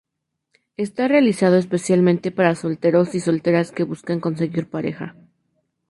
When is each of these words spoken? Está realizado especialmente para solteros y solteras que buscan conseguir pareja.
Está 0.77 1.07
realizado 1.07 1.57
especialmente 1.59 2.31
para 2.31 2.55
solteros 2.55 3.13
y 3.13 3.19
solteras 3.19 3.71
que 3.71 3.83
buscan 3.83 4.19
conseguir 4.19 4.67
pareja. 4.67 5.15